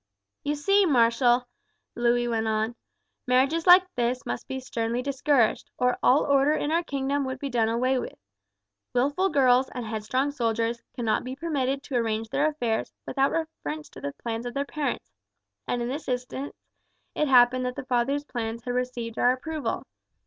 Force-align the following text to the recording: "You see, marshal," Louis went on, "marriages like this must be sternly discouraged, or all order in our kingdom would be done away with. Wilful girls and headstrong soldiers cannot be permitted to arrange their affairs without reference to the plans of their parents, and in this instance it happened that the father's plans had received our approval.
"You 0.43 0.55
see, 0.55 0.87
marshal," 0.87 1.45
Louis 1.93 2.27
went 2.27 2.47
on, 2.47 2.73
"marriages 3.27 3.67
like 3.67 3.83
this 3.93 4.25
must 4.25 4.47
be 4.47 4.59
sternly 4.59 5.03
discouraged, 5.03 5.69
or 5.77 5.99
all 6.01 6.21
order 6.23 6.53
in 6.53 6.71
our 6.71 6.81
kingdom 6.81 7.23
would 7.25 7.37
be 7.37 7.51
done 7.51 7.69
away 7.69 7.99
with. 7.99 8.17
Wilful 8.95 9.29
girls 9.29 9.69
and 9.69 9.85
headstrong 9.85 10.31
soldiers 10.31 10.81
cannot 10.95 11.23
be 11.23 11.35
permitted 11.35 11.83
to 11.83 11.97
arrange 11.97 12.29
their 12.29 12.47
affairs 12.49 12.91
without 13.05 13.29
reference 13.29 13.89
to 13.89 14.01
the 14.01 14.13
plans 14.13 14.47
of 14.47 14.55
their 14.55 14.65
parents, 14.65 15.11
and 15.67 15.83
in 15.83 15.87
this 15.87 16.07
instance 16.07 16.55
it 17.13 17.27
happened 17.27 17.63
that 17.67 17.75
the 17.75 17.85
father's 17.85 18.23
plans 18.25 18.63
had 18.63 18.73
received 18.73 19.19
our 19.19 19.31
approval. 19.33 19.85